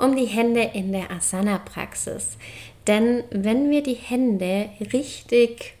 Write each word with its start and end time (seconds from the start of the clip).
um 0.00 0.16
die 0.16 0.26
Hände 0.26 0.62
in 0.62 0.92
der 0.92 1.10
Asana-Praxis. 1.10 2.36
Denn 2.86 3.24
wenn 3.30 3.70
wir 3.70 3.82
die 3.82 3.94
Hände 3.94 4.70
richtig 4.92 5.74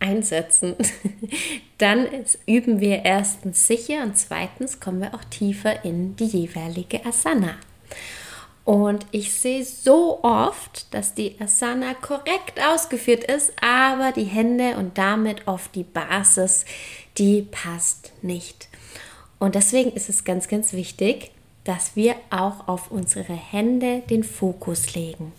einsetzen, 0.00 0.74
dann 1.78 2.08
üben 2.46 2.80
wir 2.80 3.04
erstens 3.04 3.66
sicher 3.66 4.02
und 4.02 4.16
zweitens 4.16 4.80
kommen 4.80 5.00
wir 5.00 5.14
auch 5.14 5.24
tiefer 5.24 5.84
in 5.84 6.16
die 6.16 6.26
jeweilige 6.26 7.04
Asana. 7.04 7.56
Und 8.64 9.06
ich 9.10 9.32
sehe 9.32 9.64
so 9.64 10.22
oft, 10.22 10.92
dass 10.94 11.14
die 11.14 11.40
Asana 11.40 11.94
korrekt 11.94 12.60
ausgeführt 12.62 13.24
ist, 13.24 13.52
aber 13.60 14.12
die 14.12 14.24
Hände 14.24 14.76
und 14.76 14.98
damit 14.98 15.48
oft 15.48 15.74
die 15.74 15.84
Basis, 15.84 16.64
die 17.18 17.42
passt 17.42 18.12
nicht. 18.22 18.68
Und 19.38 19.54
deswegen 19.54 19.90
ist 19.92 20.08
es 20.08 20.24
ganz, 20.24 20.46
ganz 20.46 20.72
wichtig, 20.72 21.32
dass 21.64 21.96
wir 21.96 22.16
auch 22.30 22.68
auf 22.68 22.90
unsere 22.90 23.34
Hände 23.34 24.02
den 24.08 24.24
Fokus 24.24 24.94
legen. 24.94 25.32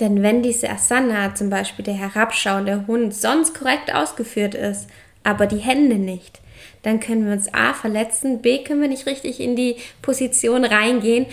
Denn 0.00 0.22
wenn 0.22 0.42
diese 0.42 0.68
Asana, 0.70 1.34
zum 1.34 1.50
Beispiel 1.50 1.84
der 1.84 1.94
herabschauende 1.94 2.86
Hund, 2.86 3.14
sonst 3.14 3.54
korrekt 3.54 3.94
ausgeführt 3.94 4.54
ist, 4.54 4.88
aber 5.22 5.46
die 5.46 5.58
Hände 5.58 5.96
nicht, 5.96 6.40
dann 6.82 6.98
können 6.98 7.26
wir 7.26 7.32
uns 7.32 7.52
A 7.54 7.74
verletzen, 7.74 8.42
B 8.42 8.64
können 8.64 8.80
wir 8.80 8.88
nicht 8.88 9.06
richtig 9.06 9.38
in 9.38 9.54
die 9.54 9.76
Position 10.00 10.64
reingehen 10.64 11.26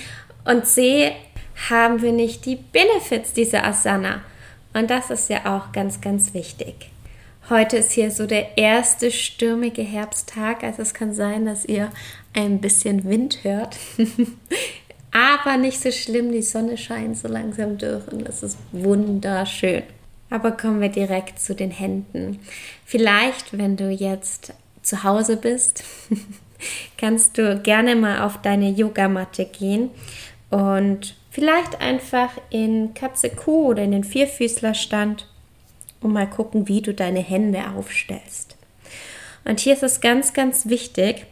und 0.45 0.65
C 0.65 1.11
haben 1.69 2.01
wir 2.01 2.11
nicht 2.11 2.45
die 2.45 2.55
Benefits 2.55 3.33
dieser 3.33 3.65
Asana. 3.65 4.21
Und 4.73 4.89
das 4.89 5.09
ist 5.09 5.29
ja 5.29 5.57
auch 5.57 5.71
ganz, 5.71 5.99
ganz 5.99 6.33
wichtig. 6.33 6.91
Heute 7.49 7.77
ist 7.77 7.93
hier 7.93 8.11
so 8.11 8.27
der 8.27 8.59
erste 8.59 9.09
stürmige 9.09 9.81
Herbsttag, 9.81 10.63
also 10.63 10.83
es 10.83 10.93
kann 10.93 11.15
sein, 11.15 11.45
dass 11.45 11.65
ihr 11.65 11.89
ein 12.35 12.61
bisschen 12.61 13.09
Wind 13.09 13.43
hört. 13.43 13.75
Aber 15.11 15.57
nicht 15.57 15.81
so 15.81 15.89
schlimm, 15.89 16.31
die 16.31 16.43
Sonne 16.43 16.77
scheint 16.77 17.17
so 17.17 17.27
langsam 17.27 17.79
durch 17.79 18.07
und 18.11 18.27
das 18.27 18.43
ist 18.43 18.59
wunderschön. 18.71 19.81
Aber 20.29 20.51
kommen 20.51 20.79
wir 20.79 20.89
direkt 20.89 21.39
zu 21.39 21.55
den 21.55 21.71
Händen. 21.71 22.39
Vielleicht, 22.85 23.57
wenn 23.57 23.75
du 23.77 23.89
jetzt 23.89 24.53
zu 24.83 25.03
Hause 25.03 25.35
bist, 25.35 25.83
kannst 26.97 27.39
du 27.39 27.59
gerne 27.61 27.95
mal 27.95 28.21
auf 28.21 28.39
deine 28.43 28.69
Yogamatte 28.69 29.45
gehen 29.45 29.89
und 30.51 31.15
vielleicht 31.31 31.81
einfach 31.81 32.29
in 32.51 32.93
Katze-Kuh 32.93 33.69
oder 33.69 33.81
in 33.81 33.91
den 33.91 34.03
Vierfüßlerstand 34.03 35.25
und 36.01 36.13
mal 36.13 36.29
gucken, 36.29 36.67
wie 36.67 36.81
du 36.81 36.93
deine 36.93 37.19
Hände 37.19 37.69
aufstellst. 37.75 38.55
Und 39.45 39.59
hier 39.59 39.73
ist 39.73 39.83
es 39.83 40.01
ganz, 40.01 40.33
ganz 40.33 40.67
wichtig, 40.67 41.25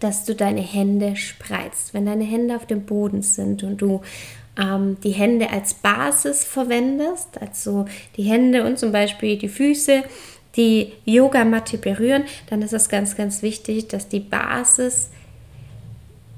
dass 0.00 0.24
du 0.24 0.34
deine 0.34 0.60
Hände 0.60 1.16
spreizt. 1.16 1.94
Wenn 1.94 2.06
deine 2.06 2.24
Hände 2.24 2.56
auf 2.56 2.66
dem 2.66 2.84
Boden 2.84 3.22
sind 3.22 3.62
und 3.62 3.78
du 3.80 4.02
ähm, 4.58 4.98
die 5.02 5.12
Hände 5.12 5.50
als 5.50 5.74
Basis 5.74 6.44
verwendest, 6.44 7.40
also 7.40 7.86
die 8.16 8.24
Hände 8.24 8.64
und 8.64 8.78
zum 8.78 8.92
Beispiel 8.92 9.38
die 9.38 9.48
Füße, 9.48 10.02
die 10.56 10.92
Yogamatte 11.04 11.78
berühren, 11.78 12.24
dann 12.50 12.62
ist 12.62 12.72
es 12.72 12.88
ganz, 12.88 13.16
ganz 13.16 13.42
wichtig, 13.42 13.88
dass 13.88 14.08
die 14.08 14.20
Basis 14.20 15.10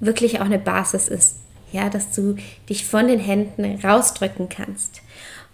wirklich 0.00 0.41
auch 0.41 0.47
eine 0.47 0.59
Basis 0.59 1.09
ist. 1.09 1.36
Ja, 1.72 1.88
dass 1.88 2.10
du 2.12 2.34
dich 2.69 2.84
von 2.84 3.06
den 3.06 3.20
Händen 3.20 3.78
rausdrücken 3.81 4.48
kannst. 4.48 5.03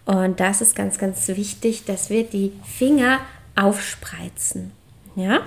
Und 0.06 0.41
das 0.41 0.61
ist 0.61 0.75
ganz, 0.75 0.99
ganz 0.99 1.28
wichtig, 1.28 1.84
dass 1.84 2.11
wir 2.11 2.25
die 2.25 2.53
Finger 2.65 3.19
aufspreizen. 3.56 4.72
Ja, 5.17 5.41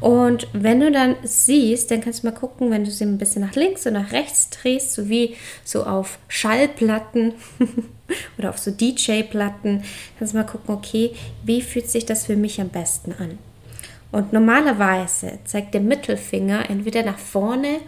und 0.00 0.46
wenn 0.52 0.78
du 0.78 0.92
dann 0.92 1.16
siehst, 1.24 1.90
dann 1.90 2.00
kannst 2.00 2.22
du 2.22 2.28
mal 2.28 2.32
gucken, 2.32 2.70
wenn 2.70 2.84
du 2.84 2.92
sie 2.92 3.04
ein 3.04 3.18
bisschen 3.18 3.42
nach 3.42 3.56
links 3.56 3.84
und 3.84 3.94
nach 3.94 4.12
rechts 4.12 4.50
drehst, 4.50 4.92
so 4.92 5.08
wie 5.08 5.34
so 5.64 5.82
auf 5.82 6.20
Schallplatten 6.28 7.34
oder 8.38 8.50
auf 8.50 8.58
so 8.58 8.70
DJ-Platten, 8.70 9.82
kannst 10.16 10.32
du 10.32 10.38
mal 10.38 10.46
gucken, 10.46 10.76
okay, 10.76 11.12
wie 11.42 11.60
fühlt 11.60 11.90
sich 11.90 12.06
das 12.06 12.26
für 12.26 12.36
mich 12.36 12.60
am 12.60 12.68
besten 12.68 13.12
an? 13.18 13.38
Und 14.12 14.32
normalerweise 14.32 15.40
zeigt 15.44 15.74
der 15.74 15.80
Mittelfinger 15.80 16.70
entweder 16.70 17.02
nach 17.02 17.18
vorne 17.18 17.80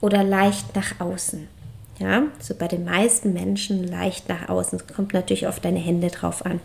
oder 0.00 0.24
leicht 0.24 0.74
nach 0.74 0.98
außen. 0.98 1.46
Ja, 1.98 2.24
so 2.40 2.54
bei 2.54 2.66
den 2.66 2.84
meisten 2.84 3.32
Menschen 3.32 3.86
leicht 3.86 4.28
nach 4.28 4.48
außen. 4.48 4.80
Es 4.80 4.94
kommt 4.94 5.14
natürlich 5.14 5.46
auf 5.46 5.60
deine 5.60 5.78
Hände 5.78 6.08
drauf 6.08 6.44
an. 6.44 6.60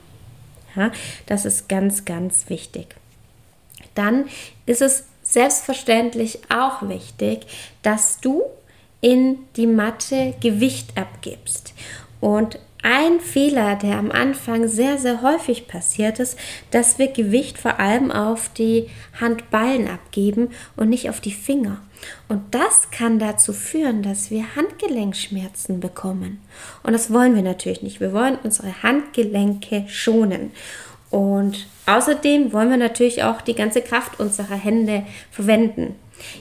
Ja, 0.76 0.92
das 1.28 1.46
ist 1.46 1.70
ganz, 1.70 2.06
ganz 2.06 2.50
wichtig. 2.50 2.96
Dann 3.96 4.26
ist 4.66 4.82
es 4.82 5.04
selbstverständlich 5.24 6.40
auch 6.50 6.88
wichtig, 6.88 7.46
dass 7.84 8.20
du 8.20 8.44
in 9.02 9.40
die 9.56 9.68
Matte 9.68 10.34
Gewicht 10.40 10.98
abgibst. 10.98 11.74
Und 12.19 12.59
ein 12.81 13.19
Fehler, 13.19 13.75
der 13.75 13.97
am 13.97 14.09
Anfang 14.09 14.68
sehr, 14.68 14.97
sehr 14.97 15.22
häufig 15.22 15.68
passiert 15.68 16.19
ist, 16.19 16.38
dass 16.72 16.97
wir 16.97 17.07
Gewicht 17.07 17.57
vor 17.57 17.80
allem 17.80 18.09
auf 18.12 18.50
die 18.50 18.90
Handballen 19.19 19.90
abgeben 19.90 20.50
und 20.78 20.90
nicht 20.90 21.09
auf 21.09 21.19
die 21.19 21.34
Finger. 21.34 21.81
Und 22.30 22.56
das 22.56 22.91
kann 22.91 23.19
dazu 23.19 23.52
führen, 23.52 24.02
dass 24.02 24.31
wir 24.31 24.56
Handgelenkschmerzen 24.56 25.81
bekommen. 25.81 26.40
Und 26.84 26.94
das 26.94 27.12
wollen 27.12 27.35
wir 27.35 27.41
natürlich 27.41 27.81
nicht. 27.81 28.00
Wir 28.00 28.13
wollen 28.13 28.38
unsere 28.44 28.81
Handgelenke 28.81 29.86
schonen. 29.90 30.51
Und 31.09 31.68
außerdem 31.86 32.53
wollen 32.53 32.69
wir 32.69 32.78
natürlich 32.78 33.24
auch 33.24 33.41
die 33.41 33.56
ganze 33.56 33.81
Kraft 33.81 34.19
unserer 34.19 34.56
Hände 34.56 35.03
verwenden. 35.31 35.96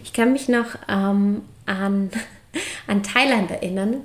Ich 0.04 0.12
kann 0.12 0.32
mich 0.32 0.48
noch 0.48 0.76
ähm, 0.88 1.42
an, 1.66 2.10
an 2.86 3.02
Thailand 3.02 3.50
erinnern. 3.50 4.02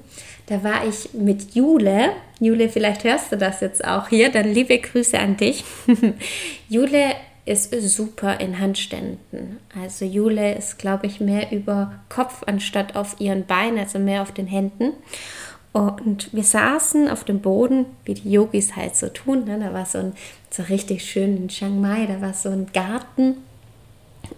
Da 0.47 0.63
war 0.63 0.85
ich 0.85 1.13
mit 1.13 1.55
Jule. 1.55 2.11
Jule, 2.39 2.69
vielleicht 2.69 3.03
hörst 3.03 3.31
du 3.31 3.37
das 3.37 3.61
jetzt 3.61 3.85
auch 3.85 4.09
hier. 4.09 4.31
Dann 4.31 4.53
liebe 4.53 4.77
Grüße 4.77 5.17
an 5.17 5.37
dich. 5.37 5.63
Jule 6.69 7.15
ist 7.45 7.73
super 7.89 8.39
in 8.39 8.59
Handständen. 8.59 9.59
Also 9.81 10.05
Jule 10.05 10.55
ist, 10.55 10.77
glaube 10.77 11.07
ich, 11.07 11.19
mehr 11.19 11.51
über 11.51 11.93
Kopf 12.09 12.43
anstatt 12.45 12.95
auf 12.95 13.19
ihren 13.19 13.45
Beinen, 13.45 13.79
also 13.79 13.99
mehr 13.99 14.21
auf 14.21 14.31
den 14.31 14.47
Händen. 14.47 14.93
Und 15.73 16.33
wir 16.33 16.43
saßen 16.43 17.09
auf 17.09 17.23
dem 17.23 17.41
Boden, 17.41 17.87
wie 18.05 18.13
die 18.13 18.31
Yogis 18.31 18.75
halt 18.75 18.95
so 18.95 19.09
tun. 19.09 19.45
Ne? 19.45 19.59
Da 19.59 19.73
war 19.73 19.85
so 19.85 19.97
ein, 19.97 20.13
so 20.51 20.63
richtig 20.63 21.03
schön 21.03 21.35
in 21.35 21.47
Chiang 21.47 21.81
Mai, 21.81 22.05
da 22.05 22.21
war 22.21 22.33
so 22.33 22.49
ein 22.49 22.67
Garten. 22.73 23.37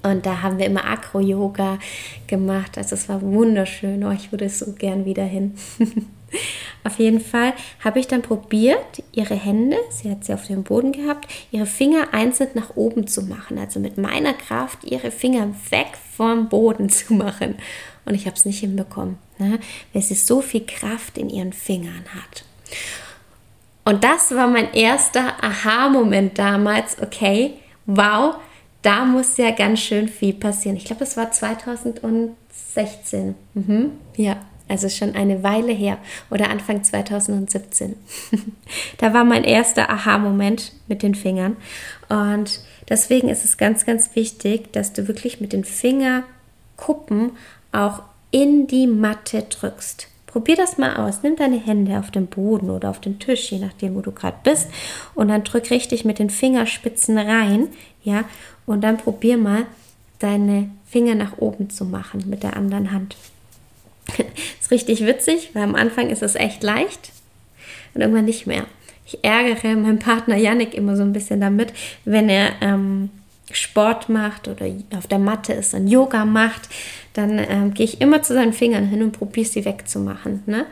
Und 0.04 0.26
da 0.26 0.42
haben 0.42 0.58
wir 0.58 0.66
immer 0.66 0.86
Acro-Yoga 0.86 1.80
gemacht. 2.28 2.78
Also 2.78 2.96
es 2.96 3.10
war 3.10 3.22
wunderschön. 3.22 4.04
Oh, 4.04 4.12
ich 4.12 4.32
würde 4.32 4.50
so 4.50 4.74
gern 4.74 5.06
wieder 5.06 5.24
hin. 5.24 5.56
Auf 6.84 7.00
jeden 7.00 7.20
Fall 7.20 7.54
habe 7.84 8.00
ich 8.00 8.08
dann 8.08 8.22
probiert, 8.22 9.04
ihre 9.12 9.36
Hände, 9.36 9.78
sie 9.90 10.12
hat 10.12 10.26
sie 10.26 10.34
auf 10.34 10.46
dem 10.48 10.64
Boden 10.64 10.92
gehabt, 10.92 11.32
ihre 11.52 11.66
Finger 11.66 12.14
einzeln 12.14 12.50
nach 12.54 12.76
oben 12.76 13.08
zu 13.08 13.24
machen. 13.24 13.58
Also 13.58 13.80
mit 13.80 13.98
meiner 13.98 14.34
Kraft 14.34 14.84
ihre 14.84 15.12
Finger 15.12 15.48
weg 15.70 15.88
vom 16.16 16.50
Boden 16.50 16.90
zu 16.90 17.14
machen. 17.14 17.56
Und 18.06 18.14
ich 18.14 18.26
habe 18.28 18.36
es 18.36 18.46
nicht 18.46 18.60
hinbekommen, 18.60 19.18
ne? 19.40 19.60
weil 19.94 20.02
sie 20.02 20.14
so 20.14 20.42
viel 20.42 20.66
Kraft 20.66 21.18
in 21.18 21.30
ihren 21.30 21.54
Fingern 21.54 22.06
hat. 22.14 22.44
Und 23.84 24.04
das 24.04 24.34
war 24.36 24.48
mein 24.48 24.74
erster 24.74 25.44
Aha-Moment 25.44 26.38
damals. 26.38 26.98
Okay, 27.02 27.54
wow, 27.86 28.36
da 28.86 29.06
muss 29.06 29.38
ja 29.38 29.52
ganz 29.52 29.80
schön 29.80 30.08
viel 30.08 30.34
passieren. 30.34 30.78
Ich 30.78 30.86
glaube, 30.86 31.00
das 31.00 31.18
war 31.18 31.32
2016. 31.32 33.34
Mhm, 33.56 33.92
ja, 34.16 34.38
also 34.68 34.90
schon 34.90 35.16
eine 35.16 35.42
Weile 35.42 35.74
her 35.74 35.98
oder 36.30 36.52
Anfang 36.52 36.84
2017. 36.84 37.96
da 38.98 39.14
war 39.14 39.24
mein 39.24 39.44
erster 39.44 39.90
Aha-Moment 39.90 40.74
mit 40.88 41.02
den 41.02 41.16
Fingern. 41.16 41.58
Und 42.10 42.60
deswegen 42.88 43.30
ist 43.30 43.44
es 43.44 43.58
ganz, 43.58 43.86
ganz 43.86 44.16
wichtig, 44.16 44.72
dass 44.72 44.94
du 44.94 45.08
wirklich 45.08 45.42
mit 45.42 45.54
den 45.54 45.64
Fingerkuppen 45.64 47.32
auch 47.72 48.04
in 48.30 48.68
die 48.68 48.86
Matte 48.86 49.44
drückst. 49.44 50.10
Probier 50.28 50.58
das 50.58 50.78
mal 50.78 50.98
aus. 50.98 51.24
Nimm 51.24 51.38
deine 51.38 51.58
Hände 51.58 51.98
auf 51.98 52.12
den 52.12 52.28
Boden 52.28 52.70
oder 52.70 52.90
auf 52.90 53.00
den 53.00 53.20
Tisch, 53.20 53.52
je 53.52 53.60
nachdem, 53.60 53.96
wo 53.96 54.02
du 54.02 54.12
gerade 54.12 54.38
bist, 54.44 54.70
und 55.14 55.30
dann 55.30 55.46
drück 55.46 55.72
richtig 55.72 56.04
mit 56.04 56.20
den 56.20 56.30
Fingerspitzen 56.30 57.18
rein, 57.18 57.70
ja, 58.06 58.24
und 58.66 58.82
dann 58.82 58.98
probier 58.98 59.38
mal 59.38 59.66
deine 60.20 60.70
Finger 60.88 61.16
nach 61.16 61.38
oben 61.38 61.70
zu 61.70 61.84
machen 61.84 62.24
mit 62.28 62.44
der 62.44 62.56
anderen 62.56 62.92
Hand. 62.92 63.18
ist 64.62 64.72
richtig 64.72 65.06
witzig, 65.06 65.50
weil 65.54 65.64
am 65.64 65.76
Anfang 65.76 66.10
ist 66.10 66.24
es 66.24 66.36
echt 66.36 66.64
leicht. 66.64 67.12
und 67.94 68.02
irgendwann 68.02 68.26
nicht 68.26 68.48
mehr. 68.48 68.66
Ich 69.06 69.24
ärgere 69.24 69.76
meinen 69.76 70.00
Partner 70.00 70.38
Yannick 70.38 70.74
immer 70.74 70.96
so 70.96 71.04
ein 71.04 71.14
bisschen 71.14 71.42
damit, 71.42 71.74
wenn 72.06 72.30
er 72.30 72.54
ähm, 72.62 73.10
Sport 73.52 74.10
macht 74.10 74.48
oder 74.48 74.66
auf 74.96 75.08
der 75.08 75.20
Matte 75.20 75.54
ist 75.54 75.74
und 75.74 75.88
Yoga 75.88 76.26
macht, 76.26 76.70
dann 77.14 77.38
ähm, 77.38 77.74
gehe 77.74 77.86
ich 77.86 78.02
immer 78.02 78.22
zu 78.24 78.34
seinen 78.34 78.54
Fingern 78.54 78.88
hin 78.88 79.04
und 79.04 79.12
probiere 79.12 79.48
sie 79.48 79.66
wegzumachen. 79.66 80.44
Ne? 80.46 80.66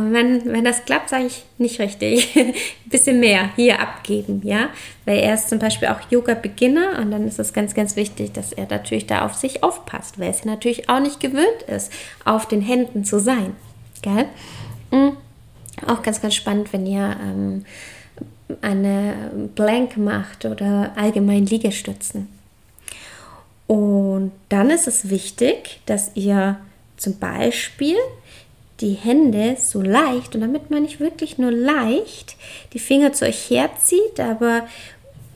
Und 0.00 0.14
wenn, 0.14 0.50
wenn 0.50 0.64
das 0.64 0.86
klappt, 0.86 1.10
sage 1.10 1.26
ich 1.26 1.44
nicht 1.58 1.78
richtig. 1.78 2.34
Ein 2.36 2.54
bisschen 2.86 3.20
mehr 3.20 3.50
hier 3.54 3.80
abgeben, 3.80 4.40
ja. 4.44 4.70
Weil 5.04 5.18
er 5.18 5.34
ist 5.34 5.50
zum 5.50 5.58
Beispiel 5.58 5.88
auch 5.88 6.00
Yoga-Beginner 6.10 6.98
und 6.98 7.10
dann 7.10 7.28
ist 7.28 7.38
es 7.38 7.52
ganz, 7.52 7.74
ganz 7.74 7.96
wichtig, 7.96 8.32
dass 8.32 8.52
er 8.52 8.66
natürlich 8.66 9.06
da 9.06 9.26
auf 9.26 9.34
sich 9.34 9.62
aufpasst, 9.62 10.18
weil 10.18 10.30
es 10.30 10.46
natürlich 10.46 10.88
auch 10.88 11.00
nicht 11.00 11.20
gewöhnt 11.20 11.62
ist, 11.66 11.92
auf 12.24 12.48
den 12.48 12.62
Händen 12.62 13.04
zu 13.04 13.20
sein. 13.20 13.54
Gell? 14.00 14.24
Mhm. 14.90 15.16
Auch 15.86 16.02
ganz, 16.02 16.22
ganz 16.22 16.34
spannend, 16.34 16.72
wenn 16.72 16.86
ihr 16.86 17.16
ähm, 17.22 17.66
eine 18.62 19.50
Blank 19.54 19.98
macht 19.98 20.46
oder 20.46 20.92
allgemein 20.96 21.44
Liegestützen. 21.44 22.28
Und 23.66 24.32
dann 24.48 24.70
ist 24.70 24.88
es 24.88 25.10
wichtig, 25.10 25.80
dass 25.84 26.10
ihr 26.14 26.58
zum 26.96 27.18
Beispiel 27.18 27.96
die 28.80 28.94
Hände 28.94 29.56
so 29.58 29.82
leicht, 29.82 30.34
und 30.34 30.40
damit 30.40 30.70
meine 30.70 30.86
ich 30.86 31.00
wirklich 31.00 31.38
nur 31.38 31.52
leicht, 31.52 32.36
die 32.72 32.78
Finger 32.78 33.12
zu 33.12 33.26
euch 33.26 33.50
herzieht, 33.50 34.18
aber 34.18 34.66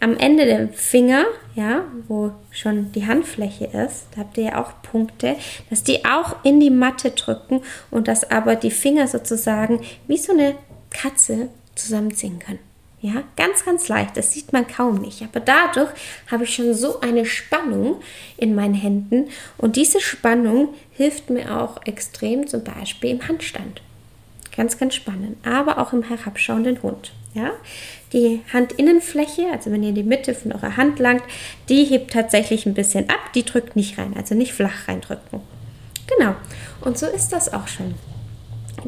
am 0.00 0.16
Ende 0.18 0.44
der 0.44 0.68
Finger, 0.68 1.24
ja, 1.54 1.84
wo 2.08 2.32
schon 2.50 2.92
die 2.92 3.06
Handfläche 3.06 3.66
ist, 3.66 4.06
da 4.14 4.20
habt 4.20 4.36
ihr 4.36 4.44
ja 4.44 4.62
auch 4.62 4.72
Punkte, 4.82 5.36
dass 5.70 5.82
die 5.82 6.04
auch 6.04 6.44
in 6.44 6.60
die 6.60 6.70
Matte 6.70 7.12
drücken 7.12 7.62
und 7.90 8.08
dass 8.08 8.30
aber 8.30 8.56
die 8.56 8.70
Finger 8.70 9.08
sozusagen 9.08 9.80
wie 10.06 10.18
so 10.18 10.32
eine 10.32 10.56
Katze 10.90 11.48
zusammenziehen 11.74 12.38
können. 12.38 12.73
Ja, 13.04 13.22
ganz, 13.36 13.66
ganz 13.66 13.88
leicht. 13.88 14.16
Das 14.16 14.32
sieht 14.32 14.54
man 14.54 14.66
kaum 14.66 14.94
nicht. 14.94 15.20
Aber 15.20 15.38
dadurch 15.38 15.90
habe 16.30 16.44
ich 16.44 16.54
schon 16.54 16.72
so 16.72 17.00
eine 17.02 17.26
Spannung 17.26 18.00
in 18.38 18.54
meinen 18.54 18.72
Händen. 18.72 19.28
Und 19.58 19.76
diese 19.76 20.00
Spannung 20.00 20.70
hilft 20.90 21.28
mir 21.28 21.60
auch 21.60 21.84
extrem 21.84 22.46
zum 22.46 22.64
Beispiel 22.64 23.10
im 23.10 23.28
Handstand. 23.28 23.82
Ganz, 24.56 24.78
ganz 24.78 24.94
spannend. 24.94 25.36
Aber 25.46 25.76
auch 25.76 25.92
im 25.92 26.02
herabschauenden 26.02 26.82
Hund. 26.82 27.12
Ja, 27.34 27.50
die 28.14 28.40
Handinnenfläche, 28.50 29.48
also 29.52 29.70
wenn 29.70 29.82
ihr 29.82 29.92
die 29.92 30.02
Mitte 30.02 30.32
von 30.34 30.52
eurer 30.52 30.78
Hand 30.78 30.98
langt, 30.98 31.24
die 31.68 31.84
hebt 31.84 32.10
tatsächlich 32.10 32.64
ein 32.64 32.72
bisschen 32.72 33.10
ab. 33.10 33.34
Die 33.34 33.44
drückt 33.44 33.76
nicht 33.76 33.98
rein, 33.98 34.14
also 34.16 34.34
nicht 34.34 34.54
flach 34.54 34.88
reindrücken. 34.88 35.40
Genau. 36.06 36.36
Und 36.80 36.96
so 36.96 37.04
ist 37.04 37.34
das 37.34 37.52
auch 37.52 37.68
schon. 37.68 37.96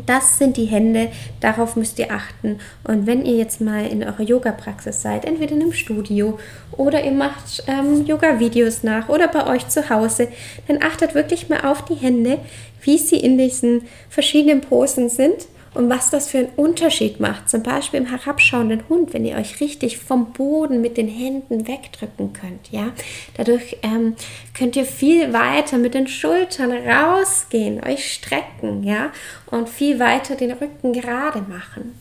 Das 0.04 0.38
sind 0.38 0.56
die 0.56 0.66
Hände, 0.66 1.08
darauf 1.40 1.76
müsst 1.76 1.98
ihr 1.98 2.12
achten. 2.12 2.58
Und 2.84 3.06
wenn 3.06 3.24
ihr 3.24 3.36
jetzt 3.36 3.60
mal 3.60 3.86
in 3.86 4.04
eurer 4.04 4.22
Yoga-Praxis 4.22 5.00
seid, 5.00 5.24
entweder 5.24 5.52
in 5.52 5.62
einem 5.62 5.72
Studio 5.72 6.38
oder 6.72 7.02
ihr 7.02 7.12
macht 7.12 7.64
ähm, 7.66 8.04
Yoga-Videos 8.04 8.82
nach 8.82 9.08
oder 9.08 9.28
bei 9.28 9.46
euch 9.46 9.68
zu 9.68 9.88
Hause, 9.88 10.28
dann 10.68 10.82
achtet 10.82 11.14
wirklich 11.14 11.48
mal 11.48 11.60
auf 11.60 11.84
die 11.84 11.94
Hände, 11.94 12.38
wie 12.82 12.98
sie 12.98 13.16
in 13.16 13.38
diesen 13.38 13.82
verschiedenen 14.08 14.60
Posen 14.60 15.08
sind 15.08 15.46
und 15.76 15.90
was 15.90 16.10
das 16.10 16.28
für 16.28 16.38
einen 16.38 16.48
Unterschied 16.56 17.20
macht. 17.20 17.48
Zum 17.48 17.62
Beispiel 17.62 18.00
im 18.00 18.06
herabschauenden 18.06 18.82
Hund, 18.88 19.12
wenn 19.12 19.24
ihr 19.24 19.36
euch 19.36 19.60
richtig 19.60 19.98
vom 19.98 20.32
Boden 20.32 20.80
mit 20.80 20.96
den 20.96 21.08
Händen 21.08 21.68
wegdrücken 21.68 22.32
könnt. 22.32 22.70
Ja? 22.70 22.92
Dadurch 23.36 23.76
ähm, 23.82 24.16
könnt 24.54 24.76
ihr 24.76 24.86
viel 24.86 25.32
weiter 25.32 25.78
mit 25.78 25.94
den 25.94 26.08
Schultern 26.08 26.72
rausgehen, 26.72 27.84
euch 27.84 28.12
strecken 28.14 28.82
ja? 28.82 29.12
und 29.46 29.68
viel 29.68 29.98
weiter 29.98 30.34
den 30.34 30.52
Rücken 30.52 30.92
gerade 30.92 31.40
machen. 31.40 31.98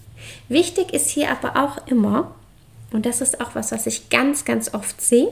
Wichtig 0.48 0.94
ist 0.94 1.10
hier 1.10 1.30
aber 1.30 1.62
auch 1.62 1.88
immer, 1.88 2.34
und 2.92 3.06
das 3.06 3.22
ist 3.22 3.42
auch 3.42 3.56
was, 3.56 3.72
was 3.72 3.88
ich 3.88 4.10
ganz, 4.10 4.46
ganz 4.46 4.74
oft 4.74 5.02
sehe, 5.02 5.30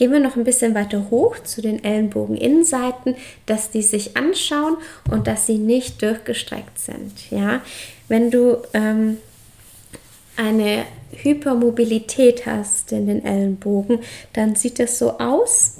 Gehen 0.00 0.12
wir 0.12 0.20
noch 0.20 0.34
ein 0.34 0.44
bisschen 0.44 0.74
weiter 0.74 1.10
hoch 1.10 1.38
zu 1.40 1.60
den 1.60 1.84
Ellenbogeninnenseiten, 1.84 3.16
dass 3.44 3.70
die 3.70 3.82
sich 3.82 4.16
anschauen 4.16 4.78
und 5.10 5.26
dass 5.26 5.44
sie 5.44 5.58
nicht 5.58 6.00
durchgestreckt 6.00 6.78
sind. 6.78 7.30
Ja, 7.30 7.60
wenn 8.08 8.30
du 8.30 8.62
ähm, 8.72 9.18
eine 10.38 10.86
Hypermobilität 11.12 12.46
hast 12.46 12.92
in 12.92 13.08
den 13.08 13.22
Ellenbogen, 13.22 13.98
dann 14.32 14.54
sieht 14.54 14.78
das 14.78 14.98
so 14.98 15.18
aus, 15.18 15.76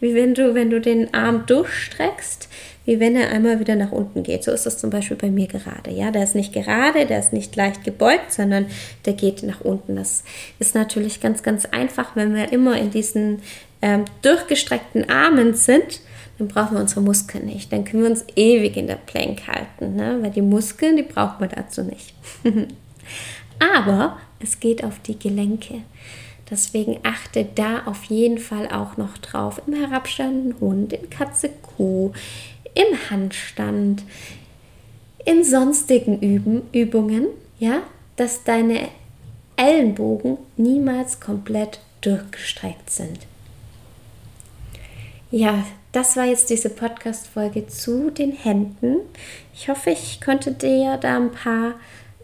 wie 0.00 0.14
wenn 0.14 0.34
du, 0.34 0.54
wenn 0.54 0.70
du 0.70 0.80
den 0.80 1.12
Arm 1.14 1.44
durchstreckst, 1.46 2.48
wie 2.84 3.00
wenn 3.00 3.16
er 3.16 3.30
einmal 3.30 3.60
wieder 3.60 3.76
nach 3.76 3.92
unten 3.92 4.22
geht. 4.22 4.44
So 4.44 4.52
ist 4.52 4.66
das 4.66 4.78
zum 4.78 4.90
Beispiel 4.90 5.16
bei 5.16 5.30
mir 5.30 5.46
gerade. 5.46 5.90
Ja, 5.90 6.10
der 6.10 6.24
ist 6.24 6.34
nicht 6.34 6.52
gerade, 6.52 7.06
der 7.06 7.18
ist 7.18 7.32
nicht 7.32 7.56
leicht 7.56 7.84
gebeugt, 7.84 8.32
sondern 8.32 8.66
der 9.06 9.14
geht 9.14 9.42
nach 9.42 9.62
unten. 9.62 9.96
Das 9.96 10.22
ist 10.58 10.74
natürlich 10.74 11.20
ganz, 11.20 11.42
ganz 11.42 11.64
einfach, 11.66 12.14
wenn 12.14 12.34
wir 12.34 12.52
immer 12.52 12.76
in 12.78 12.90
diesen 12.90 13.40
ähm, 13.80 14.04
durchgestreckten 14.22 15.08
Armen 15.08 15.54
sind. 15.54 16.00
Dann 16.38 16.48
brauchen 16.48 16.76
wir 16.76 16.80
unsere 16.80 17.00
Muskeln 17.00 17.46
nicht. 17.46 17.72
Dann 17.72 17.84
können 17.84 18.02
wir 18.02 18.10
uns 18.10 18.24
ewig 18.36 18.76
in 18.76 18.86
der 18.86 18.96
Plank 18.96 19.46
halten, 19.46 19.96
ne? 19.96 20.18
weil 20.20 20.30
die 20.30 20.42
Muskeln, 20.42 20.96
die 20.96 21.04
braucht 21.04 21.40
man 21.40 21.48
dazu 21.48 21.82
nicht. 21.82 22.12
Aber 23.58 24.18
es 24.40 24.60
geht 24.60 24.84
auf 24.84 24.98
die 25.00 25.18
Gelenke. 25.18 25.82
Deswegen 26.50 26.98
achte 27.02 27.46
da 27.54 27.82
auf 27.86 28.04
jeden 28.04 28.38
Fall 28.38 28.68
auch 28.68 28.96
noch 28.96 29.16
drauf. 29.18 29.62
Im 29.66 29.74
herabstehenden 29.74 30.60
Hund, 30.60 30.92
in 30.92 31.08
Katze, 31.10 31.48
Kuh, 31.48 32.12
im 32.74 33.10
Handstand, 33.10 34.02
in 35.24 35.42
sonstigen 35.42 36.20
Üben, 36.20 36.62
Übungen, 36.72 37.26
ja, 37.58 37.82
dass 38.16 38.44
deine 38.44 38.88
Ellenbogen 39.56 40.38
niemals 40.56 41.20
komplett 41.20 41.80
durchgestreckt 42.00 42.90
sind. 42.90 43.20
Ja, 45.30 45.64
das 45.92 46.16
war 46.16 46.24
jetzt 46.24 46.50
diese 46.50 46.70
Podcast-Folge 46.70 47.66
zu 47.66 48.10
den 48.10 48.32
Händen. 48.32 48.96
Ich 49.54 49.68
hoffe, 49.68 49.90
ich 49.90 50.20
konnte 50.20 50.52
dir 50.52 50.96
da 50.96 51.16
ein 51.16 51.30
paar 51.30 51.74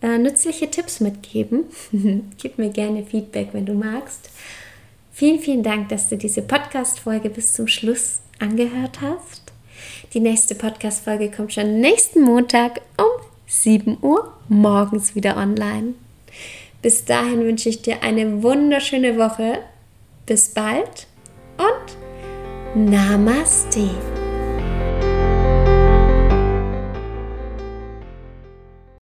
äh, 0.03 0.19
nützliche 0.19 0.71
Tipps 0.71 1.01
mitgeben. 1.01 1.65
Gib 2.39 2.59
mir 2.59 2.71
gerne 2.71 3.05
Feedback, 3.05 3.49
wenn 3.53 3.67
du 3.67 3.75
magst. 3.75 4.31
Vielen, 5.13 5.41
vielen 5.41 5.63
Dank, 5.63 5.89
dass 5.91 6.09
du 6.09 6.17
diese 6.17 6.43
Podcast-Folge 6.43 7.31
bis 7.31 7.53
zum 7.53 7.69
Schluss 7.69 8.21
angehört 8.39 9.01
hast. 9.01 9.53
Die 10.15 10.21
nächste 10.21 10.55
Podcast-Folge 10.55 11.31
kommt 11.31 11.53
schon 11.53 11.81
nächsten 11.81 12.23
Montag 12.23 12.81
um 12.97 13.27
7 13.47 13.99
Uhr 14.01 14.33
morgens 14.49 15.15
wieder 15.15 15.37
online. 15.37 15.95
Bis 16.83 17.05
dahin 17.05 17.45
wünsche 17.45 17.69
ich 17.69 17.83
dir 17.83 18.03
eine 18.03 18.43
wunderschöne 18.43 19.19
Woche. 19.19 19.59
Bis 20.27 20.49
bald 20.49 21.07
und 21.59 22.91
Namaste. 22.91 23.91